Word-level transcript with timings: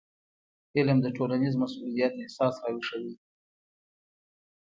علم 0.77 0.97
د 1.01 1.07
ټولنیز 1.17 1.53
مسؤلیت 1.63 2.13
احساس 2.17 2.55
راویښوي. 2.63 3.15